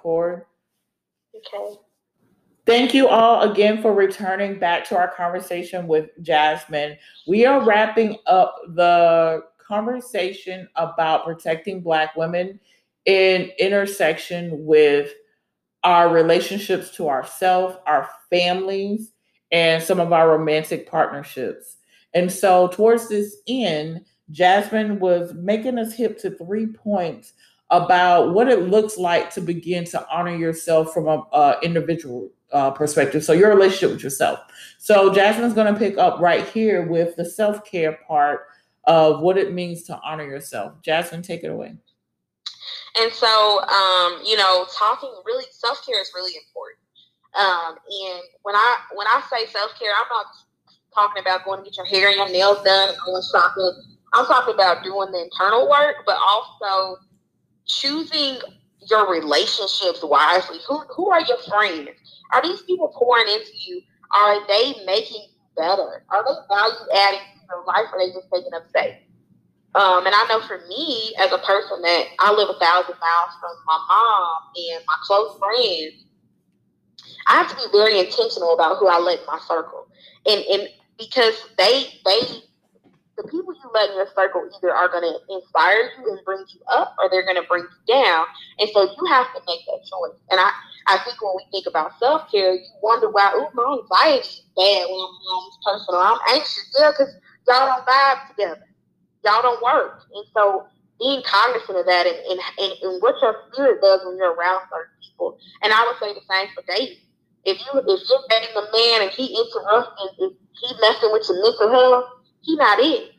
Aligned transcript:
record. 0.00 0.44
Okay. 1.34 1.74
Thank 2.66 2.94
you 2.94 3.08
all 3.08 3.50
again 3.50 3.82
for 3.82 3.92
returning 3.92 4.58
back 4.58 4.84
to 4.88 4.96
our 4.96 5.08
conversation 5.08 5.86
with 5.86 6.10
Jazmin. 6.22 6.96
We 7.26 7.46
are 7.46 7.64
wrapping 7.64 8.16
up 8.26 8.54
the 8.68 9.42
conversation 9.58 10.68
about 10.76 11.24
protecting 11.24 11.80
Black 11.80 12.14
women 12.16 12.60
in 13.06 13.50
intersection 13.58 14.64
with 14.64 15.12
our 15.82 16.12
relationships 16.12 16.90
to 16.96 17.08
ourselves, 17.08 17.76
our 17.86 18.08
families, 18.28 19.12
and 19.50 19.82
some 19.82 19.98
of 19.98 20.12
our 20.12 20.28
romantic 20.28 20.88
partnerships. 20.88 21.78
And 22.12 22.30
so, 22.30 22.68
towards 22.68 23.08
this 23.08 23.36
end, 23.48 24.04
Jazmin 24.32 24.98
was 24.98 25.32
making 25.34 25.78
us 25.78 25.94
hip 25.94 26.18
to 26.18 26.30
three 26.30 26.66
points 26.66 27.32
about 27.70 28.34
what 28.34 28.48
it 28.48 28.68
looks 28.68 28.98
like 28.98 29.30
to 29.34 29.40
begin 29.40 29.84
to 29.84 30.06
honor 30.10 30.34
yourself 30.34 30.92
from 30.92 31.06
a 31.06 31.20
uh, 31.32 31.60
individual 31.62 32.30
uh, 32.52 32.70
perspective. 32.70 33.24
So 33.24 33.32
your 33.32 33.50
relationship 33.50 33.92
with 33.92 34.02
yourself. 34.02 34.40
So 34.78 35.10
Jazmin's 35.10 35.54
going 35.54 35.72
to 35.72 35.78
pick 35.78 35.98
up 35.98 36.20
right 36.20 36.46
here 36.48 36.86
with 36.86 37.16
the 37.16 37.24
self 37.24 37.64
care 37.64 37.98
part 38.06 38.46
of 38.84 39.20
what 39.20 39.38
it 39.38 39.52
means 39.52 39.84
to 39.84 40.00
honor 40.02 40.24
yourself. 40.24 40.74
Jazmin, 40.82 41.22
take 41.22 41.44
it 41.44 41.50
away. 41.50 41.74
And 42.98 43.12
so, 43.12 43.62
um, 43.62 44.20
you 44.24 44.36
know, 44.36 44.66
talking 44.76 45.12
really 45.24 45.44
self 45.52 45.84
care 45.86 46.00
is 46.00 46.10
really 46.14 46.32
important. 46.36 46.80
Um, 47.38 47.76
and 47.78 48.22
when 48.42 48.56
I 48.56 48.78
when 48.94 49.06
I 49.06 49.22
say 49.30 49.46
self 49.46 49.78
care, 49.78 49.92
I'm 49.92 50.08
not 50.10 50.26
talking 50.92 51.22
about 51.22 51.44
going 51.44 51.62
to 51.62 51.64
get 51.64 51.76
your 51.76 51.86
hair 51.86 52.08
and 52.08 52.16
your 52.16 52.28
nails 52.30 52.64
done 52.64 52.88
and 52.88 52.98
going 53.04 53.22
shopping. 53.30 53.72
I'm 54.12 54.26
talking 54.26 54.54
about 54.54 54.82
doing 54.82 55.12
the 55.12 55.22
internal 55.22 55.70
work, 55.70 55.98
but 56.04 56.16
also 56.16 56.98
choosing 57.78 58.38
your 58.90 59.10
relationships 59.10 60.02
wisely. 60.02 60.58
Who 60.68 60.80
who 60.94 61.10
are 61.10 61.20
your 61.22 61.38
friends? 61.38 61.90
Are 62.32 62.42
these 62.42 62.62
people 62.62 62.88
pouring 62.96 63.28
into 63.28 63.52
you? 63.54 63.82
Are 64.14 64.46
they 64.46 64.74
making 64.86 65.22
you 65.22 65.28
better? 65.56 66.04
Are 66.10 66.24
they 66.24 66.54
value 66.54 66.92
adding 66.94 67.20
to 67.20 67.46
your 67.50 67.64
life 67.66 67.86
or 67.92 67.98
are 67.98 68.06
they 68.06 68.12
just 68.12 68.28
taking 68.32 68.54
up 68.54 68.68
space? 68.68 68.96
Um, 69.74 70.04
and 70.04 70.14
I 70.14 70.26
know 70.28 70.40
for 70.46 70.66
me, 70.68 71.14
as 71.20 71.30
a 71.32 71.38
person 71.38 71.82
that 71.82 72.04
I 72.18 72.32
live 72.32 72.48
a 72.48 72.58
thousand 72.58 72.96
miles 72.98 73.32
from 73.40 73.52
my 73.66 73.78
mom 73.88 74.38
and 74.56 74.84
my 74.86 74.96
close 75.06 75.38
friends, 75.38 76.04
I 77.28 77.34
have 77.38 77.48
to 77.50 77.56
be 77.56 77.62
very 77.72 78.00
intentional 78.00 78.54
about 78.54 78.78
who 78.78 78.88
I 78.88 78.98
let 78.98 79.20
in 79.20 79.26
my 79.26 79.38
circle. 79.46 79.86
And 80.26 80.42
and 80.46 80.68
because 80.98 81.34
they 81.56 81.86
they 82.04 82.42
the 83.20 83.28
people 83.28 83.52
you 83.52 83.68
let 83.74 83.90
in 83.90 83.96
your 83.96 84.08
circle 84.16 84.48
either 84.48 84.72
are 84.72 84.88
going 84.88 85.04
to 85.04 85.16
inspire 85.28 85.92
you 86.00 86.08
and 86.08 86.24
bring 86.24 86.40
you 86.48 86.60
up 86.72 86.96
or 86.98 87.10
they're 87.12 87.24
going 87.28 87.36
to 87.36 87.48
bring 87.48 87.64
you 87.68 87.94
down. 87.94 88.24
And 88.58 88.68
so 88.72 88.88
you 88.88 89.02
have 89.12 89.28
to 89.36 89.40
make 89.44 89.60
that 89.68 89.84
choice. 89.84 90.16
And 90.32 90.40
I, 90.40 90.48
I 90.88 90.98
think 91.04 91.20
when 91.20 91.36
we 91.36 91.44
think 91.52 91.68
about 91.68 91.92
self 92.00 92.30
care, 92.32 92.54
you 92.54 92.64
wonder 92.82 93.10
why, 93.10 93.32
oh, 93.36 93.52
my 93.52 93.76
anxiety 93.76 94.24
is 94.24 94.48
bad 94.56 94.88
when 94.88 95.00
I'm 95.04 95.14
around 95.20 95.44
this 95.52 95.60
person 95.60 95.92
or 95.92 96.02
I'm 96.02 96.22
anxious. 96.32 96.64
Yeah, 96.80 96.92
because 96.96 97.12
y'all 97.44 97.68
don't 97.68 97.84
vibe 97.84 98.20
together. 98.32 98.64
Y'all 99.24 99.42
don't 99.42 99.62
work. 99.62 100.02
And 100.16 100.24
so 100.32 100.64
being 101.00 101.22
cognizant 101.28 101.76
of 101.78 101.86
that 101.86 102.06
and, 102.08 102.16
and, 102.16 102.40
and, 102.56 102.72
and 102.82 103.02
what 103.02 103.16
your 103.20 103.36
spirit 103.52 103.80
does 103.82 104.00
when 104.06 104.16
you're 104.16 104.32
around 104.32 104.64
certain 104.72 104.96
people. 105.04 105.36
And 105.62 105.72
I 105.72 105.84
would 105.84 106.00
say 106.00 106.14
the 106.16 106.24
same 106.24 106.48
for 106.56 106.64
dating. 106.66 107.04
If 107.44 107.58
you 107.60 107.80
if 107.80 108.00
you're 108.08 108.26
dating 108.28 108.56
a 108.56 108.64
man 108.72 109.08
and 109.08 109.10
he 109.12 109.32
interrupts 109.32 109.92
and 110.00 110.32
he 110.32 110.68
messing 110.80 111.12
with 111.12 111.24
your 111.28 111.40
mental 111.42 111.70
health, 111.72 112.04
he 112.42 112.56
not 112.56 112.78
it. 112.80 113.09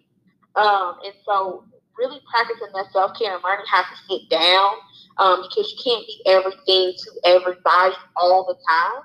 Um, 0.56 0.98
and 1.06 1.14
so 1.26 1.66
really 1.98 2.20
practicing 2.30 2.74
that 2.74 2.92
self 2.92 3.18
care 3.18 3.34
and 3.36 3.44
learning 3.44 3.66
how 3.70 3.82
to 3.82 3.96
sit 4.10 4.30
down 4.30 4.72
um, 5.18 5.44
because 5.44 5.72
you 5.72 5.78
can't 5.84 6.06
be 6.08 6.22
everything 6.28 6.94
to 6.98 7.10
everybody 7.26 7.96
all 8.16 8.46
the 8.46 8.56
time. 8.68 9.04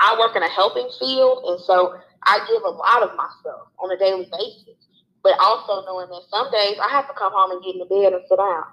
I 0.00 0.16
work 0.18 0.36
in 0.36 0.42
a 0.42 0.48
helping 0.48 0.88
field, 0.98 1.44
and 1.46 1.60
so 1.60 1.96
I 2.24 2.40
give 2.48 2.62
a 2.62 2.70
lot 2.70 3.02
of 3.02 3.16
myself 3.16 3.68
on 3.78 3.92
a 3.92 3.98
daily 3.98 4.28
basis. 4.30 4.76
But 5.22 5.36
also 5.38 5.84
knowing 5.84 6.08
that 6.08 6.22
some 6.30 6.50
days 6.50 6.80
I 6.80 6.88
have 6.88 7.06
to 7.08 7.12
come 7.12 7.32
home 7.32 7.52
and 7.52 7.62
get 7.62 7.74
in 7.76 7.80
the 7.80 7.90
bed 7.92 8.14
and 8.14 8.24
sit 8.26 8.38
down. 8.38 8.64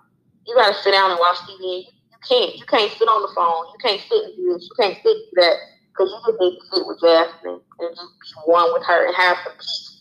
You 0.48 0.56
got 0.56 0.72
to 0.72 0.80
sit 0.80 0.92
down 0.92 1.12
and 1.12 1.20
watch 1.20 1.36
TV. 1.44 1.84
You 1.84 2.20
can't. 2.24 2.56
You 2.56 2.66
can't 2.66 2.92
sit 2.92 3.08
on 3.08 3.22
the 3.22 3.34
phone. 3.36 3.68
You 3.76 3.80
can't 3.84 4.00
sit 4.00 4.24
and 4.24 4.36
do 4.38 4.54
this. 4.54 4.64
You 4.64 4.76
can't 4.80 4.96
sit 5.04 5.12
and 5.12 5.28
do 5.28 5.42
that 5.44 5.56
because 5.92 6.08
you 6.08 6.20
just 6.24 6.40
need 6.40 6.56
to 6.56 6.64
sit 6.72 6.88
with 6.88 7.00
Jazmin 7.04 7.60
and 7.60 7.90
just 7.92 8.16
be 8.24 8.32
one 8.48 8.72
with 8.72 8.84
her 8.88 9.08
and 9.08 9.16
have 9.16 9.38
some 9.44 9.60
peace 9.60 9.97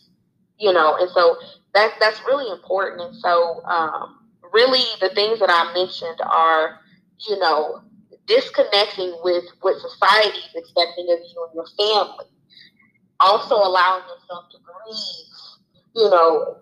you 0.58 0.72
know, 0.72 0.96
and 0.96 1.10
so 1.10 1.36
that 1.74 1.92
that's 2.00 2.20
really 2.26 2.50
important. 2.50 3.00
And 3.02 3.16
so, 3.16 3.62
um, 3.64 4.20
really, 4.52 4.84
the 5.00 5.10
things 5.14 5.38
that 5.40 5.50
I 5.50 5.72
mentioned 5.74 6.20
are, 6.22 6.80
you 7.28 7.38
know, 7.38 7.82
disconnecting 8.26 9.16
with 9.22 9.44
what 9.60 9.76
society 9.80 10.38
is 10.38 10.54
expecting 10.54 11.06
of 11.10 11.18
you 11.20 11.46
and 11.46 11.54
your 11.54 11.66
family. 11.76 12.26
Also, 13.20 13.54
allowing 13.54 14.02
yourself 14.02 14.44
to 14.50 14.58
grieve, 14.64 15.26
you 15.94 16.10
know, 16.10 16.56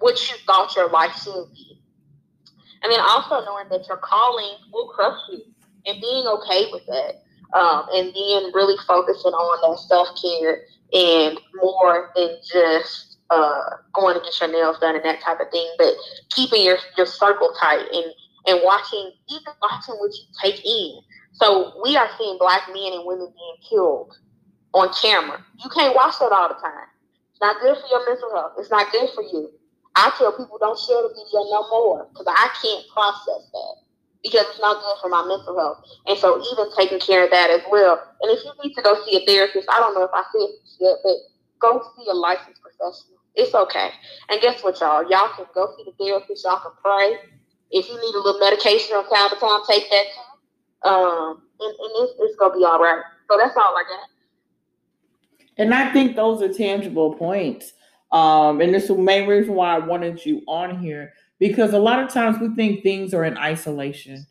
what 0.00 0.20
you 0.28 0.36
thought 0.46 0.74
your 0.74 0.90
life 0.90 1.14
should 1.22 1.46
be. 1.54 1.80
And 2.82 2.92
then 2.92 3.00
also 3.00 3.44
knowing 3.44 3.68
that 3.70 3.86
your 3.88 3.96
calling 3.96 4.56
will 4.72 4.88
crush 4.88 5.18
you 5.30 5.42
and 5.86 6.00
being 6.00 6.26
okay 6.26 6.66
with 6.72 6.84
that. 6.86 7.22
Um, 7.58 7.86
and 7.92 8.08
then 8.08 8.52
really 8.52 8.76
focusing 8.86 9.32
on 9.32 9.70
that 9.70 9.78
self 9.80 10.08
care 10.20 10.62
and 10.92 11.40
more 11.62 12.10
than 12.16 12.36
just 12.42 13.13
uh, 13.30 13.60
going 13.92 14.14
to 14.14 14.24
get 14.24 14.40
your 14.40 14.52
nails 14.52 14.78
done 14.78 14.96
and 14.96 15.04
that 15.04 15.20
type 15.20 15.40
of 15.40 15.50
thing, 15.50 15.68
but 15.78 15.94
keeping 16.30 16.62
your, 16.62 16.78
your 16.96 17.06
circle 17.06 17.52
tight 17.60 17.86
and, 17.92 18.06
and 18.46 18.60
watching, 18.64 19.12
even 19.28 19.52
watching 19.62 19.94
what 19.96 20.12
you 20.12 20.24
take 20.42 20.64
in. 20.64 21.00
So 21.32 21.80
we 21.82 21.96
are 21.96 22.08
seeing 22.18 22.38
black 22.38 22.68
men 22.68 22.92
and 22.92 23.06
women 23.06 23.32
being 23.34 23.56
killed 23.68 24.16
on 24.72 24.92
camera. 24.94 25.44
You 25.62 25.70
can't 25.70 25.94
watch 25.94 26.18
that 26.18 26.32
all 26.32 26.48
the 26.48 26.54
time. 26.54 26.88
It's 27.32 27.40
not 27.40 27.60
good 27.60 27.76
for 27.76 27.86
your 27.90 28.06
mental 28.06 28.30
health. 28.30 28.52
It's 28.58 28.70
not 28.70 28.92
good 28.92 29.10
for 29.14 29.22
you. 29.22 29.50
I 29.96 30.12
tell 30.18 30.32
people 30.32 30.58
don't 30.58 30.78
share 30.78 31.02
the 31.02 31.08
video 31.08 31.46
no 31.50 31.68
more 31.70 32.06
because 32.10 32.26
I 32.26 32.50
can't 32.62 32.84
process 32.92 33.46
that 33.52 33.74
because 34.22 34.46
it's 34.50 34.60
not 34.60 34.80
good 34.82 34.96
for 35.02 35.08
my 35.08 35.22
mental 35.22 35.58
health. 35.58 35.84
And 36.06 36.18
so 36.18 36.40
even 36.40 36.66
taking 36.76 36.98
care 36.98 37.24
of 37.24 37.30
that 37.30 37.50
as 37.50 37.60
well. 37.70 38.02
And 38.22 38.30
if 38.32 38.42
you 38.42 38.50
need 38.62 38.74
to 38.74 38.82
go 38.82 38.98
see 39.04 39.22
a 39.22 39.26
therapist, 39.26 39.68
I 39.70 39.78
don't 39.78 39.94
know 39.94 40.02
if 40.02 40.10
I 40.14 40.24
said 40.32 40.48
yet, 40.80 40.96
but 41.04 41.16
go 41.64 41.82
see 41.96 42.10
a 42.10 42.14
licensed 42.14 42.60
professional 42.60 43.14
it's 43.34 43.54
okay. 43.54 43.90
And 44.28 44.40
guess 44.40 44.62
what, 44.62 44.80
y'all? 44.80 45.08
Y'all 45.10 45.28
can 45.34 45.46
go 45.54 45.74
see 45.76 45.84
the 45.84 45.92
therapist. 46.04 46.44
Y'all 46.44 46.60
can 46.60 46.72
pray. 46.82 47.18
If 47.70 47.88
you 47.88 47.94
need 47.94 48.14
a 48.14 48.18
little 48.18 48.38
medication 48.38 48.90
from 48.90 49.06
time 49.08 49.30
to 49.30 49.36
time, 49.36 49.60
take 49.68 49.90
that. 49.90 50.88
Um, 50.88 51.42
and, 51.58 51.70
and 51.70 51.90
it's, 51.96 52.12
it's 52.20 52.36
gonna 52.36 52.56
be 52.56 52.64
all 52.64 52.78
right. 52.78 53.02
So 53.28 53.36
that's 53.38 53.56
all 53.56 53.76
I 53.76 53.82
got. 53.82 54.08
And 55.56 55.74
I 55.74 55.92
think 55.92 56.14
those 56.14 56.42
are 56.42 56.52
tangible 56.52 57.14
points. 57.14 57.72
Um, 58.12 58.60
and 58.60 58.72
this 58.72 58.84
is 58.84 58.88
the 58.90 58.98
main 58.98 59.28
reason 59.28 59.54
why 59.54 59.74
I 59.74 59.78
wanted 59.78 60.24
you 60.24 60.42
on 60.46 60.78
here 60.78 61.12
because 61.40 61.72
a 61.72 61.78
lot 61.78 62.00
of 62.00 62.10
times 62.10 62.38
we 62.38 62.54
think 62.54 62.82
things 62.82 63.12
are 63.12 63.24
in 63.24 63.36
isolation 63.36 64.24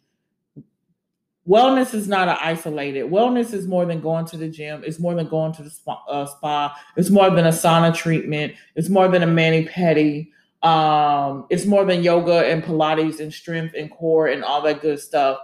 wellness 1.47 1.93
is 1.93 2.07
not 2.07 2.27
isolated 2.29 3.05
wellness 3.11 3.53
is 3.53 3.67
more 3.67 3.85
than 3.85 3.99
going 3.99 4.25
to 4.25 4.37
the 4.37 4.47
gym. 4.47 4.83
It's 4.85 4.99
more 4.99 5.13
than 5.13 5.27
going 5.27 5.53
to 5.53 5.63
the 5.63 5.69
spa, 5.69 6.03
uh, 6.09 6.25
spa. 6.25 6.77
it's 6.95 7.09
more 7.09 7.29
than 7.29 7.45
a 7.45 7.49
sauna 7.49 7.93
treatment. 7.93 8.53
It's 8.75 8.89
more 8.89 9.07
than 9.07 9.23
a 9.23 9.27
mani 9.27 9.65
pedi. 9.65 10.29
Um, 10.65 11.45
it's 11.49 11.65
more 11.65 11.83
than 11.83 12.03
yoga 12.03 12.49
and 12.49 12.63
pilates 12.63 13.19
and 13.19 13.33
strength 13.33 13.75
and 13.77 13.91
core 13.91 14.27
and 14.27 14.43
all 14.43 14.61
that 14.61 14.81
good 14.81 14.99
stuff. 14.99 15.39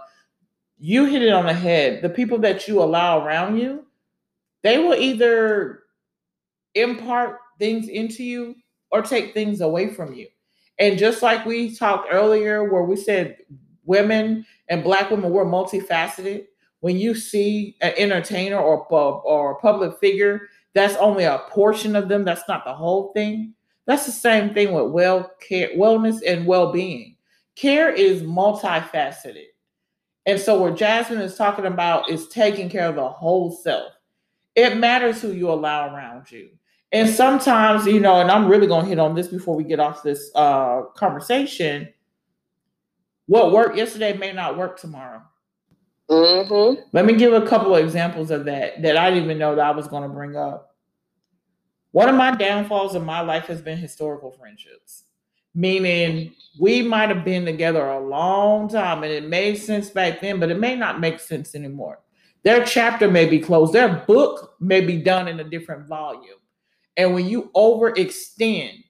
You 0.78 1.04
hit 1.04 1.22
it 1.22 1.30
on 1.30 1.44
the 1.44 1.52
head. 1.52 2.00
The 2.00 2.08
people 2.08 2.38
that 2.38 2.66
you 2.66 2.82
allow 2.82 3.24
around 3.24 3.58
you 3.58 3.84
they 4.62 4.78
will 4.78 4.94
either 4.94 5.82
impart 6.74 7.38
things 7.58 7.88
into 7.88 8.22
you 8.22 8.56
or 8.90 9.02
take 9.02 9.34
things 9.34 9.60
away 9.60 9.88
from 9.90 10.14
you. 10.14 10.28
And 10.78 10.98
just 10.98 11.22
like 11.22 11.44
we 11.44 11.74
talked 11.74 12.08
earlier 12.10 12.70
where 12.70 12.82
we 12.82 12.96
said 12.96 13.38
women 13.90 14.46
and 14.68 14.84
black 14.84 15.10
women 15.10 15.30
we're 15.30 15.44
multifaceted. 15.44 16.46
When 16.80 16.96
you 16.96 17.14
see 17.14 17.76
an 17.82 17.92
entertainer 17.98 18.56
or 18.56 18.86
or 18.86 19.60
public 19.60 19.98
figure 19.98 20.48
that's 20.72 20.94
only 20.96 21.24
a 21.24 21.42
portion 21.50 21.96
of 21.96 22.08
them 22.08 22.24
that's 22.24 22.48
not 22.48 22.64
the 22.64 22.72
whole 22.72 23.12
thing. 23.12 23.54
That's 23.86 24.06
the 24.06 24.12
same 24.12 24.54
thing 24.54 24.72
with 24.72 24.92
well 24.92 25.30
care 25.40 25.70
wellness 25.76 26.20
and 26.26 26.46
well-being. 26.46 27.16
Care 27.56 27.92
is 27.92 28.22
multifaceted. 28.22 29.46
And 30.26 30.38
so 30.38 30.60
what 30.60 30.76
Jazmin 30.76 31.20
is 31.20 31.36
talking 31.36 31.66
about 31.66 32.08
is 32.08 32.28
taking 32.28 32.68
care 32.70 32.88
of 32.88 32.94
the 32.94 33.08
whole 33.08 33.50
self. 33.50 33.92
It 34.54 34.76
matters 34.76 35.20
who 35.20 35.32
you 35.32 35.50
allow 35.50 35.92
around 35.92 36.30
you. 36.30 36.50
And 36.92 37.08
sometimes 37.08 37.86
you 37.86 38.00
know 38.00 38.20
and 38.20 38.30
i'm 38.30 38.48
really 38.48 38.66
going 38.66 38.82
to 38.84 38.88
hit 38.88 38.98
on 38.98 39.14
this 39.14 39.28
before 39.28 39.54
we 39.54 39.64
get 39.64 39.78
off 39.80 40.02
this 40.02 40.30
uh, 40.34 40.82
conversation 40.96 41.88
what 43.30 43.52
worked 43.52 43.76
yesterday 43.76 44.12
may 44.16 44.32
not 44.32 44.58
work 44.58 44.76
tomorrow. 44.80 45.22
Mm-hmm. 46.10 46.80
Let 46.92 47.06
me 47.06 47.12
give 47.14 47.32
a 47.32 47.46
couple 47.46 47.76
of 47.76 47.84
examples 47.84 48.32
of 48.32 48.44
that 48.46 48.82
that 48.82 48.96
I 48.96 49.08
didn't 49.08 49.22
even 49.22 49.38
know 49.38 49.54
that 49.54 49.64
I 49.64 49.70
was 49.70 49.86
going 49.86 50.02
to 50.02 50.08
bring 50.08 50.34
up. 50.34 50.74
One 51.92 52.08
of 52.08 52.16
my 52.16 52.34
downfalls 52.34 52.96
in 52.96 53.04
my 53.04 53.20
life 53.20 53.44
has 53.44 53.62
been 53.62 53.78
historical 53.78 54.32
friendships. 54.32 55.04
meaning 55.54 56.34
we 56.58 56.82
might 56.82 57.08
have 57.08 57.24
been 57.24 57.44
together 57.44 57.84
a 57.86 58.00
long 58.00 58.68
time 58.68 59.02
and 59.02 59.12
it 59.12 59.28
made 59.28 59.56
sense 59.56 59.90
back 59.90 60.20
then, 60.20 60.38
but 60.40 60.50
it 60.50 60.58
may 60.58 60.76
not 60.76 61.00
make 61.00 61.20
sense 61.20 61.54
anymore. 61.54 62.00
Their 62.42 62.64
chapter 62.64 63.10
may 63.10 63.26
be 63.26 63.38
closed, 63.38 63.72
their 63.72 64.04
book 64.06 64.54
may 64.60 64.80
be 64.80 64.98
done 64.98 65.28
in 65.28 65.40
a 65.40 65.44
different 65.44 65.86
volume. 65.86 66.38
And 66.96 67.14
when 67.14 67.26
you 67.26 67.50
overextend 67.54 68.84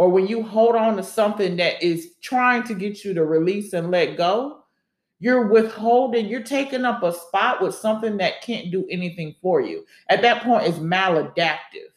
or 0.00 0.08
when 0.08 0.26
you 0.26 0.42
hold 0.42 0.76
on 0.76 0.96
to 0.96 1.02
something 1.02 1.56
that 1.56 1.82
is 1.82 2.14
trying 2.22 2.62
to 2.64 2.72
get 2.72 3.04
you 3.04 3.12
to 3.12 3.22
release 3.26 3.74
and 3.74 3.90
let 3.90 4.16
go, 4.16 4.64
you're 5.18 5.48
withholding, 5.48 6.26
you're 6.26 6.42
taking 6.42 6.86
up 6.86 7.02
a 7.02 7.12
spot 7.12 7.60
with 7.60 7.74
something 7.74 8.16
that 8.16 8.40
can't 8.40 8.70
do 8.70 8.86
anything 8.90 9.34
for 9.42 9.60
you. 9.60 9.84
At 10.08 10.22
that 10.22 10.42
point, 10.42 10.66
it's 10.66 10.78
maladaptive 10.78 11.90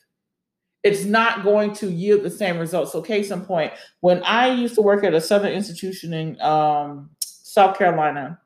it's 0.84 1.06
not 1.06 1.44
going 1.44 1.74
to 1.74 1.90
yield 1.90 2.24
the 2.24 2.30
same 2.30 2.58
results. 2.58 2.92
So, 2.92 3.02
case 3.02 3.32
in 3.32 3.42
point, 3.42 3.72
when 4.02 4.22
I 4.24 4.54
used 4.54 4.76
to 4.76 4.82
work 4.82 5.04
at 5.06 5.14
a 5.14 5.22
Southern 5.22 5.54
institution 5.54 6.14
in 6.14 6.42
um, 6.42 7.10
South 7.22 7.78
Carolina, 7.78 8.40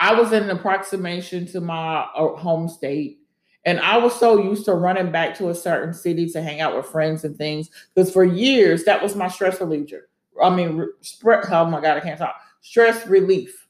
I 0.00 0.20
was 0.20 0.32
in 0.32 0.42
an 0.42 0.50
approximation 0.50 1.46
to 1.46 1.60
my 1.60 2.00
uh, 2.14 2.34
home 2.36 2.68
state. 2.68 3.20
And 3.66 3.80
I 3.80 3.98
was 3.98 4.18
so 4.18 4.40
used 4.40 4.64
to 4.66 4.74
running 4.74 5.10
back 5.10 5.36
to 5.38 5.50
a 5.50 5.54
certain 5.54 5.92
city 5.92 6.28
to 6.30 6.40
hang 6.40 6.60
out 6.60 6.76
with 6.76 6.86
friends 6.86 7.24
and 7.24 7.36
things 7.36 7.68
because 7.94 8.12
for 8.12 8.24
years 8.24 8.84
that 8.84 9.02
was 9.02 9.16
my 9.16 9.26
stress 9.28 9.60
reliever. 9.60 10.08
I 10.40 10.50
mean, 10.50 10.86
oh 11.24 11.64
my 11.66 11.80
God, 11.80 11.96
I 11.96 12.00
can't 12.00 12.18
talk. 12.18 12.36
Stress 12.60 13.06
relief. 13.08 13.66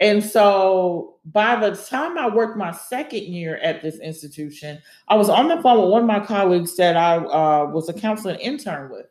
And 0.00 0.24
so 0.24 1.16
by 1.26 1.56
the 1.56 1.76
time 1.76 2.18
I 2.18 2.28
worked 2.28 2.56
my 2.56 2.72
second 2.72 3.24
year 3.24 3.58
at 3.58 3.82
this 3.82 4.00
institution, 4.00 4.80
I 5.08 5.14
was 5.14 5.28
on 5.28 5.48
the 5.48 5.60
phone 5.62 5.82
with 5.82 5.90
one 5.90 6.02
of 6.02 6.08
my 6.08 6.20
colleagues 6.20 6.76
that 6.76 6.96
I 6.96 7.16
uh, 7.16 7.66
was 7.66 7.88
a 7.88 7.92
counseling 7.92 8.40
intern 8.40 8.90
with. 8.90 9.06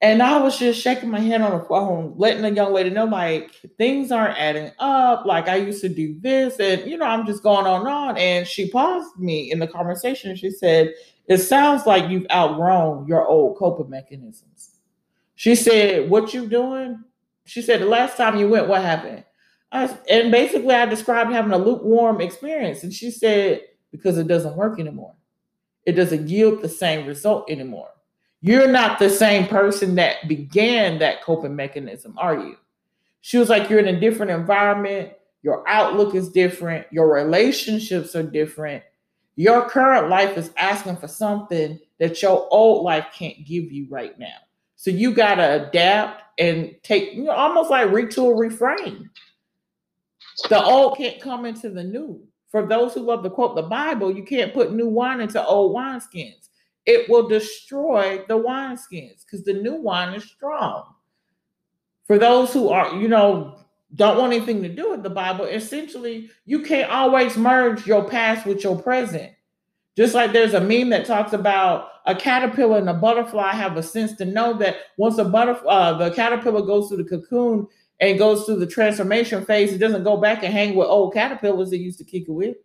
And 0.00 0.22
I 0.22 0.40
was 0.40 0.56
just 0.56 0.80
shaking 0.80 1.10
my 1.10 1.18
head 1.18 1.40
on 1.40 1.58
the 1.58 1.64
phone, 1.64 2.14
letting 2.16 2.42
the 2.42 2.52
young 2.52 2.72
lady 2.72 2.90
know, 2.90 3.06
like, 3.06 3.50
things 3.78 4.12
aren't 4.12 4.38
adding 4.38 4.70
up. 4.78 5.26
Like, 5.26 5.48
I 5.48 5.56
used 5.56 5.80
to 5.80 5.88
do 5.88 6.16
this. 6.20 6.60
And, 6.60 6.88
you 6.88 6.96
know, 6.96 7.06
I'm 7.06 7.26
just 7.26 7.42
going 7.42 7.66
on 7.66 7.80
and 7.80 7.88
on. 7.88 8.16
And 8.16 8.46
she 8.46 8.70
paused 8.70 9.18
me 9.18 9.50
in 9.50 9.58
the 9.58 9.66
conversation. 9.66 10.36
She 10.36 10.50
said, 10.50 10.94
It 11.26 11.38
sounds 11.38 11.84
like 11.84 12.08
you've 12.08 12.26
outgrown 12.30 13.08
your 13.08 13.26
old 13.26 13.58
coping 13.58 13.90
mechanisms. 13.90 14.76
She 15.34 15.56
said, 15.56 16.08
What 16.08 16.32
you 16.32 16.48
doing? 16.48 17.02
She 17.44 17.60
said, 17.60 17.80
The 17.80 17.86
last 17.86 18.16
time 18.16 18.38
you 18.38 18.48
went, 18.48 18.68
what 18.68 18.82
happened? 18.82 19.24
I, 19.72 19.96
and 20.08 20.30
basically, 20.30 20.74
I 20.74 20.86
described 20.86 21.32
having 21.32 21.52
a 21.52 21.58
lukewarm 21.58 22.20
experience. 22.20 22.84
And 22.84 22.92
she 22.92 23.10
said, 23.10 23.62
because 23.90 24.18
it 24.18 24.28
doesn't 24.28 24.56
work 24.56 24.78
anymore. 24.78 25.14
It 25.84 25.92
doesn't 25.92 26.28
yield 26.28 26.62
the 26.62 26.68
same 26.68 27.06
result 27.06 27.50
anymore. 27.50 27.88
You're 28.40 28.68
not 28.68 28.98
the 28.98 29.10
same 29.10 29.46
person 29.46 29.96
that 29.96 30.28
began 30.28 30.98
that 31.00 31.22
coping 31.22 31.56
mechanism, 31.56 32.14
are 32.18 32.38
you? 32.38 32.56
She 33.20 33.38
was 33.38 33.48
like, 33.48 33.68
You're 33.68 33.80
in 33.80 33.94
a 33.94 34.00
different 34.00 34.30
environment. 34.30 35.12
Your 35.42 35.68
outlook 35.68 36.14
is 36.14 36.30
different. 36.30 36.86
Your 36.90 37.12
relationships 37.12 38.14
are 38.14 38.22
different. 38.22 38.82
Your 39.36 39.68
current 39.68 40.08
life 40.08 40.36
is 40.36 40.50
asking 40.56 40.96
for 40.96 41.08
something 41.08 41.78
that 41.98 42.20
your 42.22 42.48
old 42.50 42.84
life 42.84 43.06
can't 43.14 43.46
give 43.46 43.70
you 43.70 43.86
right 43.88 44.18
now. 44.18 44.36
So 44.76 44.90
you 44.90 45.14
got 45.14 45.36
to 45.36 45.68
adapt 45.68 46.22
and 46.38 46.74
take, 46.82 47.14
you 47.14 47.24
know, 47.24 47.32
almost 47.32 47.70
like 47.70 47.88
retool, 47.88 48.36
reframe. 48.36 49.08
The 50.48 50.62
old 50.62 50.96
can't 50.96 51.20
come 51.20 51.44
into 51.44 51.70
the 51.70 51.84
new. 51.84 52.20
For 52.50 52.66
those 52.66 52.94
who 52.94 53.00
love 53.00 53.22
to 53.24 53.30
quote 53.30 53.56
the 53.56 53.62
Bible, 53.62 54.14
you 54.14 54.22
can't 54.22 54.54
put 54.54 54.72
new 54.72 54.88
wine 54.88 55.20
into 55.20 55.44
old 55.44 55.74
wineskins. 55.76 56.47
It 56.86 57.08
will 57.08 57.28
destroy 57.28 58.24
the 58.28 58.38
wineskins 58.38 59.24
because 59.24 59.44
the 59.44 59.54
new 59.54 59.74
wine 59.74 60.14
is 60.14 60.24
strong. 60.24 60.94
For 62.06 62.18
those 62.18 62.52
who 62.52 62.70
are, 62.70 62.94
you 62.96 63.08
know, 63.08 63.58
don't 63.94 64.18
want 64.18 64.32
anything 64.32 64.62
to 64.62 64.68
do 64.68 64.90
with 64.90 65.02
the 65.02 65.10
Bible, 65.10 65.44
essentially, 65.44 66.30
you 66.46 66.62
can't 66.62 66.90
always 66.90 67.36
merge 67.36 67.86
your 67.86 68.08
past 68.08 68.46
with 68.46 68.64
your 68.64 68.80
present. 68.80 69.32
Just 69.96 70.14
like 70.14 70.32
there's 70.32 70.54
a 70.54 70.60
meme 70.60 70.90
that 70.90 71.06
talks 71.06 71.32
about 71.32 71.88
a 72.06 72.14
caterpillar 72.14 72.78
and 72.78 72.88
a 72.88 72.94
butterfly 72.94 73.52
have 73.52 73.76
a 73.76 73.82
sense 73.82 74.14
to 74.16 74.24
know 74.24 74.54
that 74.54 74.76
once 74.96 75.18
a 75.18 75.24
butterfly, 75.24 75.70
uh, 75.70 75.98
the 75.98 76.10
caterpillar 76.14 76.62
goes 76.62 76.88
through 76.88 77.02
the 77.02 77.04
cocoon, 77.04 77.66
and 78.00 78.18
goes 78.18 78.44
through 78.44 78.56
the 78.56 78.66
transformation 78.66 79.44
phase, 79.44 79.72
it 79.72 79.78
doesn't 79.78 80.04
go 80.04 80.16
back 80.16 80.42
and 80.42 80.52
hang 80.52 80.74
with 80.74 80.86
old 80.86 81.14
caterpillars 81.14 81.70
that 81.70 81.78
used 81.78 81.98
to 81.98 82.04
kick 82.04 82.28
it 82.28 82.32
with. 82.32 82.56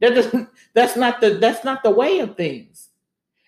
That 0.00 0.14
doesn't 0.14 0.48
that's 0.74 0.96
not 0.96 1.20
the 1.20 1.34
that's 1.34 1.64
not 1.64 1.82
the 1.82 1.90
way 1.90 2.18
of 2.20 2.36
things. 2.36 2.88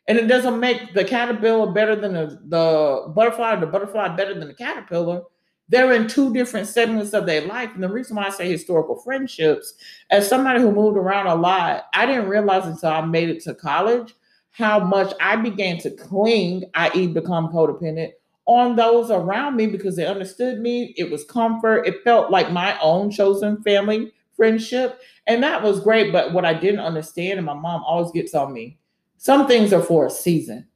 And 0.06 0.18
it 0.18 0.26
doesn't 0.26 0.60
make 0.60 0.92
the 0.92 1.04
caterpillar 1.04 1.72
better 1.72 1.96
than 1.96 2.12
the, 2.12 2.38
the 2.44 3.12
butterfly, 3.14 3.54
or 3.54 3.60
the 3.60 3.66
butterfly 3.66 4.08
better 4.16 4.38
than 4.38 4.48
the 4.48 4.54
caterpillar. 4.54 5.22
They're 5.68 5.92
in 5.92 6.08
two 6.08 6.34
different 6.34 6.66
segments 6.66 7.14
of 7.14 7.24
their 7.24 7.40
life. 7.46 7.70
And 7.74 7.82
the 7.82 7.88
reason 7.88 8.16
why 8.16 8.26
I 8.26 8.30
say 8.30 8.50
historical 8.50 8.96
friendships, 8.96 9.74
as 10.10 10.28
somebody 10.28 10.60
who 10.60 10.72
moved 10.72 10.98
around 10.98 11.26
a 11.26 11.34
lot, 11.34 11.86
I 11.94 12.04
didn't 12.04 12.28
realize 12.28 12.66
until 12.66 12.90
I 12.90 13.00
made 13.00 13.30
it 13.30 13.42
to 13.44 13.54
college 13.54 14.14
how 14.50 14.78
much 14.78 15.12
I 15.20 15.36
began 15.36 15.78
to 15.78 15.90
cling, 15.90 16.64
i.e., 16.74 17.06
become 17.06 17.48
codependent 17.48 18.12
on 18.46 18.76
those 18.76 19.10
around 19.10 19.56
me 19.56 19.66
because 19.66 19.96
they 19.96 20.06
understood 20.06 20.60
me. 20.60 20.94
It 20.96 21.10
was 21.10 21.24
comfort. 21.24 21.86
It 21.86 22.04
felt 22.04 22.30
like 22.30 22.52
my 22.52 22.78
own 22.80 23.10
chosen 23.10 23.62
family 23.62 24.12
friendship. 24.36 25.00
And 25.26 25.42
that 25.42 25.62
was 25.62 25.80
great. 25.80 26.12
But 26.12 26.32
what 26.32 26.44
I 26.44 26.54
didn't 26.54 26.80
understand, 26.80 27.38
and 27.38 27.46
my 27.46 27.54
mom 27.54 27.82
always 27.84 28.12
gets 28.12 28.34
on 28.34 28.52
me, 28.52 28.78
some 29.24 29.46
things 29.46 29.72
are 29.72 29.80
for 29.80 30.04
a 30.04 30.10
season. 30.10 30.68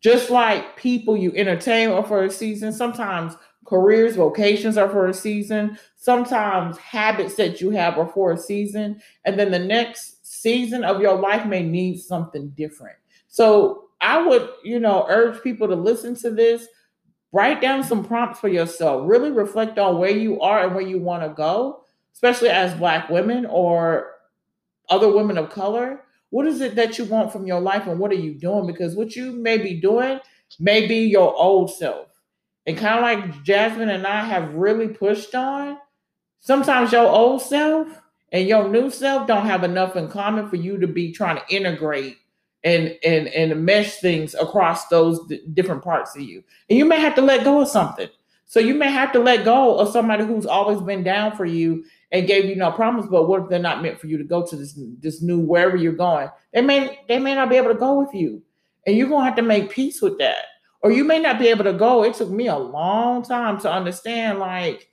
Just 0.00 0.28
like 0.28 0.76
people 0.76 1.16
you 1.16 1.32
entertain 1.36 1.88
are 1.88 2.02
for 2.02 2.24
a 2.24 2.30
season, 2.30 2.72
sometimes 2.72 3.36
careers, 3.64 4.16
vocations 4.16 4.76
are 4.76 4.88
for 4.88 5.06
a 5.06 5.14
season, 5.14 5.78
sometimes 5.94 6.76
habits 6.78 7.36
that 7.36 7.60
you 7.60 7.70
have 7.70 7.96
are 7.96 8.08
for 8.08 8.32
a 8.32 8.36
season. 8.36 9.00
And 9.24 9.38
then 9.38 9.52
the 9.52 9.58
next 9.60 10.26
season 10.26 10.82
of 10.82 11.00
your 11.00 11.16
life 11.16 11.46
may 11.46 11.62
need 11.62 12.00
something 12.00 12.48
different. 12.56 12.96
So 13.28 13.84
I 14.00 14.20
would, 14.20 14.48
you 14.64 14.80
know, 14.80 15.06
urge 15.08 15.40
people 15.44 15.68
to 15.68 15.76
listen 15.76 16.16
to 16.16 16.30
this. 16.30 16.66
Write 17.30 17.60
down 17.60 17.84
some 17.84 18.04
prompts 18.04 18.40
for 18.40 18.48
yourself. 18.48 19.08
Really 19.08 19.30
reflect 19.30 19.78
on 19.78 19.98
where 19.98 20.10
you 20.10 20.40
are 20.40 20.64
and 20.64 20.74
where 20.74 20.84
you 20.84 20.98
want 20.98 21.22
to 21.22 21.28
go, 21.28 21.84
especially 22.14 22.48
as 22.48 22.74
Black 22.74 23.08
women 23.10 23.46
or 23.46 24.14
other 24.90 25.08
women 25.08 25.38
of 25.38 25.50
color. 25.50 26.02
What 26.30 26.46
is 26.46 26.60
it 26.60 26.74
that 26.74 26.98
you 26.98 27.04
want 27.04 27.32
from 27.32 27.46
your 27.46 27.60
life 27.60 27.86
and 27.86 27.98
what 27.98 28.10
are 28.10 28.16
you 28.16 28.34
doing? 28.34 28.66
Because 28.66 28.94
what 28.94 29.14
you 29.16 29.32
may 29.32 29.58
be 29.58 29.80
doing 29.80 30.20
may 30.58 30.86
be 30.86 31.06
your 31.06 31.34
old 31.36 31.72
self. 31.72 32.08
And 32.66 32.76
kind 32.76 32.96
of 32.96 33.02
like 33.02 33.44
Jazmin 33.44 33.94
and 33.94 34.06
I 34.06 34.24
have 34.24 34.54
really 34.54 34.88
pushed 34.88 35.34
on, 35.34 35.78
sometimes 36.40 36.92
your 36.92 37.06
old 37.06 37.42
self 37.42 37.88
and 38.32 38.48
your 38.48 38.68
new 38.68 38.90
self 38.90 39.26
don't 39.28 39.46
have 39.46 39.62
enough 39.62 39.94
in 39.94 40.08
common 40.08 40.48
for 40.48 40.56
you 40.56 40.78
to 40.78 40.86
be 40.86 41.12
trying 41.12 41.36
to 41.36 41.54
integrate 41.54 42.16
and 42.64 42.98
and 43.04 43.28
and 43.28 43.64
mesh 43.64 43.96
things 44.00 44.34
across 44.34 44.88
those 44.88 45.24
d- 45.28 45.40
different 45.54 45.84
parts 45.84 46.16
of 46.16 46.22
you. 46.22 46.42
And 46.68 46.76
you 46.76 46.84
may 46.84 46.98
have 47.00 47.14
to 47.14 47.22
let 47.22 47.44
go 47.44 47.60
of 47.60 47.68
something. 47.68 48.08
So 48.46 48.60
you 48.60 48.74
may 48.74 48.90
have 48.90 49.12
to 49.12 49.20
let 49.20 49.44
go 49.44 49.78
of 49.78 49.90
somebody 49.90 50.24
who's 50.24 50.46
always 50.46 50.80
been 50.80 51.04
down 51.04 51.36
for 51.36 51.44
you 51.44 51.84
and 52.12 52.26
gave 52.26 52.44
you 52.46 52.56
no 52.56 52.70
promise. 52.70 53.06
But 53.10 53.28
what 53.28 53.42
if 53.42 53.48
they're 53.48 53.58
not 53.58 53.82
meant 53.82 53.98
for 53.98 54.06
you 54.06 54.18
to 54.18 54.24
go 54.24 54.46
to 54.46 54.56
this 54.56 54.78
this 55.00 55.22
new 55.22 55.38
wherever 55.38 55.76
you're 55.76 55.92
going? 55.92 56.28
They 56.52 56.60
may 56.60 57.00
they 57.08 57.18
may 57.18 57.34
not 57.34 57.50
be 57.50 57.56
able 57.56 57.72
to 57.72 57.78
go 57.78 57.98
with 57.98 58.14
you, 58.14 58.42
and 58.86 58.96
you're 58.96 59.08
gonna 59.08 59.24
have 59.24 59.36
to 59.36 59.42
make 59.42 59.70
peace 59.70 60.00
with 60.00 60.18
that. 60.18 60.44
Or 60.82 60.92
you 60.92 61.04
may 61.04 61.18
not 61.18 61.38
be 61.38 61.48
able 61.48 61.64
to 61.64 61.72
go. 61.72 62.04
It 62.04 62.14
took 62.14 62.30
me 62.30 62.48
a 62.48 62.56
long 62.56 63.22
time 63.22 63.58
to 63.60 63.72
understand. 63.72 64.38
Like 64.38 64.88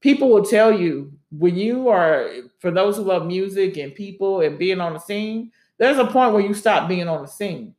people 0.00 0.28
will 0.28 0.44
tell 0.44 0.72
you 0.72 1.12
when 1.30 1.56
you 1.56 1.88
are 1.88 2.30
for 2.60 2.70
those 2.70 2.96
who 2.96 3.02
love 3.02 3.26
music 3.26 3.76
and 3.76 3.94
people 3.94 4.40
and 4.40 4.58
being 4.58 4.80
on 4.80 4.92
the 4.92 4.98
scene 4.98 5.50
there's 5.78 5.98
a 5.98 6.06
point 6.06 6.32
where 6.32 6.42
you 6.42 6.54
stop 6.54 6.88
being 6.88 7.08
on 7.08 7.22
the 7.22 7.28
scene. 7.28 7.74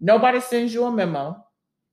Nobody 0.00 0.40
sends 0.40 0.72
you 0.72 0.84
a 0.84 0.92
memo. 0.92 1.44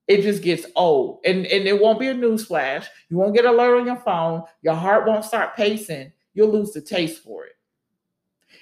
It 0.07 0.21
just 0.21 0.41
gets 0.41 0.65
old. 0.75 1.19
And, 1.25 1.45
and 1.45 1.67
it 1.67 1.81
won't 1.81 1.99
be 1.99 2.07
a 2.07 2.13
news 2.13 2.45
flash. 2.45 2.87
You 3.09 3.17
won't 3.17 3.35
get 3.35 3.45
alert 3.45 3.79
on 3.79 3.87
your 3.87 3.97
phone. 3.97 4.43
Your 4.61 4.75
heart 4.75 5.07
won't 5.07 5.25
start 5.25 5.55
pacing. 5.55 6.11
You'll 6.37 6.51
lose 6.51 6.71
the 6.71 6.81
taste 6.81 7.23
for 7.23 7.45
it. 7.45 7.53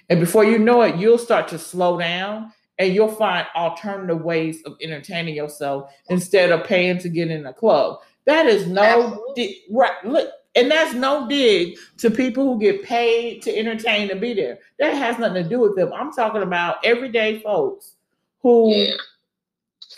And 0.10 0.22
before 0.22 0.46
you 0.46 0.58
know 0.58 0.82
it, 0.84 0.96
you'll 0.96 1.18
start 1.18 1.50
to 1.50 1.60
slow 1.60 2.00
down 2.00 2.54
and 2.80 2.94
you'll 2.94 3.10
find 3.10 3.46
alternative 3.54 4.22
ways 4.22 4.64
of 4.66 4.78
entertaining 4.82 5.36
yourself 5.36 5.92
instead 6.10 6.52
of 6.52 6.64
paying 6.64 6.98
to 7.00 7.10
get 7.10 7.30
in 7.30 7.46
a 7.46 7.54
club. 7.54 8.00
That 8.26 8.46
is 8.46 8.66
no 8.66 9.34
di- 9.36 9.64
right. 9.70 9.92
Look, 10.06 10.30
and 10.56 10.72
that's 10.72 10.94
no 10.94 11.28
dig 11.28 11.78
to 11.98 12.10
people 12.10 12.46
who 12.46 12.60
get 12.62 12.84
paid 12.84 13.42
to 13.42 13.54
entertain 13.54 14.10
and 14.10 14.22
be 14.22 14.34
there. 14.34 14.60
That 14.80 14.94
has 14.94 15.20
nothing 15.20 15.44
to 15.44 15.50
do 15.50 15.60
with 15.60 15.76
them. 15.76 15.92
I'm 15.92 16.14
talking 16.14 16.44
about 16.44 16.78
everyday 16.86 17.40
folks 17.40 17.96
who, 18.40 18.74
yeah. 18.74 18.94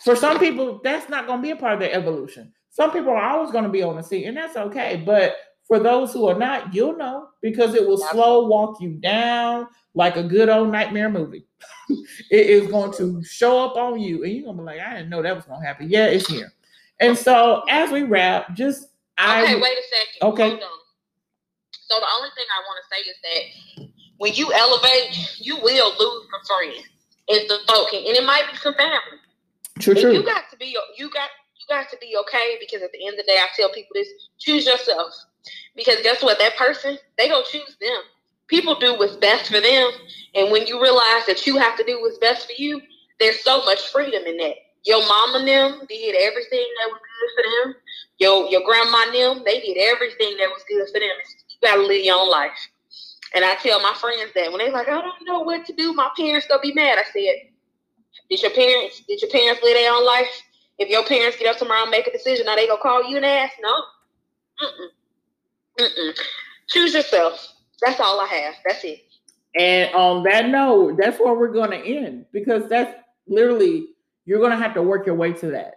for 0.04 0.16
some 0.16 0.40
people, 0.40 0.82
that's 0.84 1.10
not 1.10 1.28
going 1.28 1.40
to 1.40 1.44
be 1.44 1.52
a 1.52 1.56
part 1.56 1.76
of 1.76 1.80
their 1.80 1.94
evolution. 1.94 2.54
Some 2.72 2.92
people 2.92 3.12
are 3.12 3.22
always 3.22 3.52
going 3.52 3.66
to 3.66 3.70
be 3.70 3.84
on 3.84 3.98
the 3.98 4.04
seat, 4.04 4.26
and 4.26 4.36
that's 4.36 4.58
okay. 4.58 5.04
But 5.06 5.36
for 5.68 5.80
those 5.80 6.14
who 6.14 6.28
are 6.28 6.38
not, 6.38 6.74
you'll 6.74 6.98
know 6.98 7.30
because 7.42 7.76
it 7.76 7.86
will 7.86 7.98
slow 7.98 8.48
walk 8.48 8.82
you 8.82 8.92
down 8.92 9.68
like 9.94 10.16
a 10.16 10.24
good 10.24 10.48
old 10.48 10.72
nightmare 10.72 11.10
movie. 11.10 11.46
it 11.90 12.48
is 12.48 12.68
going 12.68 12.94
to 12.94 13.22
show 13.24 13.66
up 13.66 13.76
on 13.76 14.00
you, 14.00 14.24
and 14.24 14.34
you're 14.34 14.46
going 14.46 14.58
to 14.58 14.62
be 14.62 14.66
like, 14.66 14.80
I 14.80 14.96
didn't 14.96 15.10
know 15.10 15.22
that 15.22 15.36
was 15.36 15.46
going 15.46 15.60
to 15.60 15.68
happen. 15.68 15.90
Yeah, 15.90 16.06
it's 16.06 16.28
here. 16.28 16.52
And 17.00 17.18
so 17.18 17.64
as 17.70 17.92
we 17.92 18.04
wrap, 18.04 18.56
just 18.56 18.90
I 19.18 19.44
Okay, 19.44 19.56
wait 19.56 19.78
a 19.78 19.84
second. 19.90 20.34
Okay. 20.34 20.50
So 21.72 22.00
the 22.00 22.06
only 22.18 22.30
thing 22.36 22.46
I 22.52 22.62
want 22.68 22.80
to 22.84 22.96
say 22.96 23.02
is 23.10 23.18
that 23.24 23.90
when 24.18 24.34
you 24.34 24.52
elevate, 24.54 25.40
you 25.40 25.56
will 25.58 25.90
lose 25.98 26.28
some 26.32 26.58
friends 26.58 26.88
It's 27.28 27.48
the 27.48 27.60
folk, 27.72 27.94
and 27.94 28.06
it 28.06 28.26
might 28.26 28.44
be 28.52 28.58
some 28.58 28.74
family. 28.76 29.00
true, 29.80 29.96
true. 29.96 30.14
you 30.14 30.24
got 30.24 30.50
to 30.52 30.58
be 30.58 30.76
you 30.98 31.10
got 31.12 31.30
you 31.56 31.66
got 31.70 31.90
to 31.90 31.98
be 32.00 32.16
okay 32.22 32.58
because 32.60 32.82
at 32.82 32.92
the 32.92 33.06
end 33.06 33.20
of 33.20 33.26
the 33.26 33.32
day, 33.32 33.38
I 33.38 33.48
tell 33.56 33.72
people 33.72 33.92
this: 33.94 34.08
choose 34.40 34.66
yourself. 34.66 35.14
Because 35.76 36.02
guess 36.04 36.24
what? 36.24 36.40
That 36.40 36.56
person 36.58 36.98
they 37.18 37.30
gonna 37.30 37.46
choose 37.50 37.78
them. 37.80 38.02
People 38.48 38.80
do 38.80 38.98
what's 38.98 39.16
best 39.18 39.48
for 39.52 39.60
them, 39.60 39.92
and 40.36 40.52
when 40.52 40.68
you 40.68 40.82
realize 40.82 41.26
that 41.28 41.46
you 41.46 41.58
have 41.58 41.78
to 41.78 41.84
do 41.84 42.02
what's 42.02 42.18
best 42.18 42.48
for 42.48 42.54
you, 42.62 42.82
there's 43.20 43.42
so 43.44 43.64
much 43.66 43.90
freedom 43.92 44.24
in 44.26 44.38
that. 44.38 44.56
Your 44.86 45.02
mama 45.06 45.40
and 45.40 45.48
them 45.48 45.82
did 45.90 46.16
everything 46.16 46.66
that 46.80 46.90
was 46.92 47.02
good 47.02 47.32
for 47.36 47.44
them. 47.66 47.76
Your 48.20 48.48
your 48.50 48.64
grandma 48.66 49.04
and 49.08 49.16
them 49.16 49.44
they 49.46 49.60
did 49.60 49.78
everything 49.78 50.38
that 50.40 50.50
was 50.50 50.64
good 50.70 50.88
for 50.88 51.00
them. 51.00 51.18
You 51.50 51.58
gotta 51.68 51.82
live 51.82 52.06
your 52.06 52.18
own 52.18 52.30
life. 52.30 52.58
And 53.36 53.44
I 53.44 53.56
tell 53.56 53.82
my 53.82 53.94
friends 54.00 54.32
that 54.36 54.52
when 54.52 54.60
they 54.60 54.72
like, 54.72 54.88
I 54.88 55.02
don't 55.02 55.26
know 55.26 55.42
what 55.42 55.66
to 55.66 55.74
do, 55.74 55.94
my 55.94 56.10
parents 56.18 56.48
gonna 56.48 56.62
be 56.62 56.74
mad. 56.74 56.98
I 56.98 57.04
said, 57.12 57.52
Did 58.30 58.42
your 58.42 58.52
parents 58.52 59.04
did 59.08 59.22
your 59.22 59.32
parents 59.32 59.62
live 59.64 59.76
their 59.76 59.94
own 59.94 60.06
life? 60.06 60.30
If 60.80 60.90
your 60.90 61.06
parents 61.06 61.38
get 61.38 61.48
up 61.48 61.58
tomorrow 61.58 61.84
and 61.84 61.92
make 61.92 62.08
a 62.08 62.12
decision, 62.12 62.46
now 62.46 62.56
they 62.56 62.68
gonna 62.68 62.82
call 62.82 63.04
you 63.10 63.18
an 63.18 63.24
ass? 63.26 63.52
No. 63.62 63.74
Mm-mm. 64.64 64.90
Mm-mm. 65.80 66.20
Choose 66.70 66.94
yourself. 66.94 67.54
That's 67.86 68.00
all 68.00 68.20
I 68.20 68.28
have. 68.28 68.56
That's 68.66 68.84
it. 68.84 69.04
And 69.58 69.94
on 69.96 70.24
that 70.24 70.50
note, 70.50 70.98
that's 71.00 71.20
where 71.20 71.34
we're 71.34 71.52
going 71.52 71.72
to 71.72 71.78
end 71.78 72.26
because 72.32 72.68
that's 72.70 72.94
literally 73.28 73.88
you're 74.26 74.40
going 74.40 74.52
to 74.52 74.58
have 74.58 74.74
to 74.76 74.84
work 74.84 75.06
your 75.06 75.16
way 75.16 75.34
to 75.34 75.48
that. 75.52 75.76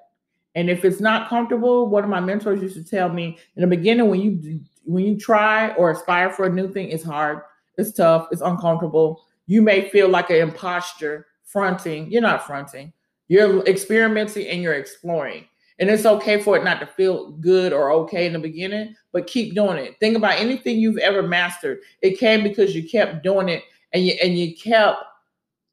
And 0.54 0.68
if 0.68 0.84
it's 0.84 1.00
not 1.00 1.28
comfortable, 1.28 1.88
one 1.88 2.02
of 2.04 2.10
my 2.10 2.20
mentors 2.20 2.60
used 2.60 2.74
to 2.74 2.84
tell 2.84 3.08
me 3.08 3.38
in 3.56 3.60
the 3.62 3.66
beginning 3.66 4.08
when 4.08 4.20
you 4.20 4.60
when 4.84 5.04
you 5.04 5.16
try 5.16 5.72
or 5.74 5.92
aspire 5.92 6.30
for 6.30 6.46
a 6.46 6.50
new 6.50 6.72
thing, 6.72 6.88
it's 6.88 7.04
hard, 7.04 7.42
it's 7.78 7.92
tough, 7.92 8.28
it's 8.32 8.40
uncomfortable. 8.40 9.22
You 9.46 9.62
may 9.62 9.88
feel 9.88 10.08
like 10.08 10.30
an 10.30 10.36
imposter 10.36 11.26
fronting. 11.44 12.10
You're 12.10 12.22
not 12.22 12.46
fronting. 12.46 12.92
You're 13.28 13.64
experimenting 13.66 14.48
and 14.48 14.60
you're 14.62 14.74
exploring. 14.74 15.44
And 15.80 15.88
it's 15.88 16.06
okay 16.06 16.40
for 16.40 16.56
it 16.56 16.64
not 16.64 16.78
to 16.80 16.86
feel 16.86 17.30
good 17.32 17.72
or 17.72 17.90
okay 17.90 18.26
in 18.26 18.34
the 18.34 18.38
beginning, 18.38 18.94
but 19.12 19.26
keep 19.26 19.54
doing 19.54 19.78
it. 19.78 19.96
Think 19.98 20.16
about 20.16 20.38
anything 20.38 20.78
you've 20.78 20.98
ever 20.98 21.22
mastered. 21.22 21.78
It 22.02 22.18
came 22.18 22.42
because 22.42 22.76
you 22.76 22.88
kept 22.88 23.24
doing 23.24 23.48
it 23.48 23.64
and 23.92 24.06
you 24.06 24.14
and 24.22 24.38
you 24.38 24.54
kept 24.54 24.98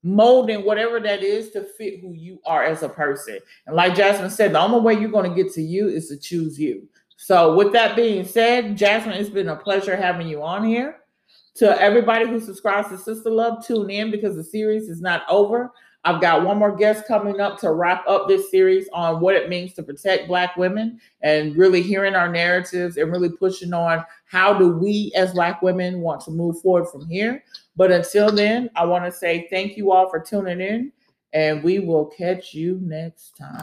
molding 0.03 0.63
whatever 0.63 0.99
that 1.01 1.23
is 1.23 1.51
to 1.51 1.63
fit 1.63 1.99
who 1.99 2.13
you 2.13 2.39
are 2.45 2.63
as 2.63 2.83
a 2.83 2.89
person. 2.89 3.39
And 3.65 3.75
like 3.75 3.93
Jazmin 3.93 4.31
said, 4.31 4.53
the 4.53 4.61
only 4.61 4.79
way 4.79 4.93
you're 4.93 5.11
going 5.11 5.29
to 5.29 5.43
get 5.43 5.51
to 5.53 5.61
you 5.61 5.87
is 5.89 6.07
to 6.07 6.17
choose 6.17 6.57
you. 6.57 6.87
So 7.17 7.55
with 7.55 7.73
that 7.73 7.95
being 7.95 8.23
said, 8.23 8.77
Jazmin, 8.77 9.15
it's 9.15 9.29
been 9.29 9.49
a 9.49 9.55
pleasure 9.55 9.97
having 9.97 10.27
you 10.27 10.43
on 10.43 10.63
here. 10.63 10.97
To 11.55 11.81
everybody 11.81 12.27
who 12.27 12.39
subscribes 12.39 12.89
to 12.89 12.95
Sista 12.95 13.31
Luv, 13.31 13.65
tune 13.65 13.89
in 13.89 14.11
because 14.11 14.35
the 14.35 14.43
series 14.43 14.89
is 14.89 15.01
not 15.01 15.23
over. 15.27 15.71
I've 16.07 16.21
got 16.21 16.45
one 16.45 16.57
more 16.57 16.73
guest 16.73 17.05
coming 17.05 17.41
up 17.41 17.59
to 17.59 17.73
wrap 17.73 18.07
up 18.07 18.29
this 18.29 18.49
series 18.49 18.87
on 18.93 19.19
what 19.19 19.35
it 19.35 19.49
means 19.49 19.73
to 19.73 19.83
protect 19.83 20.29
Black 20.29 20.55
women 20.55 21.01
and 21.21 21.53
really 21.57 21.81
hearing 21.81 22.15
our 22.15 22.31
narratives 22.31 22.95
and 22.95 23.11
really 23.11 23.29
pushing 23.29 23.73
on 23.73 24.05
how 24.23 24.53
do 24.53 24.69
we 24.69 25.11
as 25.17 25.33
Black 25.33 25.61
women 25.61 25.99
want 25.99 26.21
to 26.21 26.31
move 26.31 26.61
forward 26.61 26.87
from 26.87 27.05
here. 27.09 27.43
But 27.75 27.91
until 27.91 28.31
then, 28.31 28.69
I 28.77 28.85
want 28.85 29.03
to 29.03 29.11
say 29.11 29.49
thank 29.49 29.75
you 29.75 29.91
all 29.91 30.09
for 30.09 30.21
tuning 30.21 30.61
in, 30.61 30.93
and 31.33 31.61
we 31.61 31.79
will 31.79 32.05
catch 32.05 32.53
you 32.53 32.79
next 32.81 33.35
time. 33.35 33.53